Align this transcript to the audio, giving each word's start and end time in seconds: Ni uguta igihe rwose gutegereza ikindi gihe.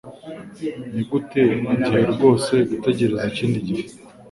Ni 0.93 1.01
uguta 1.03 1.39
igihe 1.55 2.01
rwose 2.13 2.53
gutegereza 2.69 3.25
ikindi 3.31 3.57
gihe. 3.67 3.83